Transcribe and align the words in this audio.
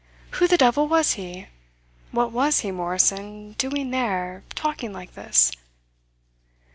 Who 0.31 0.47
the 0.47 0.57
devil 0.57 0.87
was 0.87 1.11
he? 1.13 1.45
What 2.09 2.31
was 2.31 2.61
he, 2.61 2.71
Morrison, 2.71 3.51
doing 3.59 3.91
there, 3.91 4.41
talking 4.55 4.91
like 4.91 5.13
this? 5.13 5.51